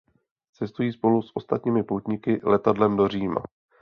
Cestují 0.55 0.91
spolu 0.93 1.21
s 1.21 1.31
ostatními 1.35 1.83
poutníky 1.83 2.39
letadlem 2.43 2.97
do 2.97 3.07
Říma. 3.07 3.41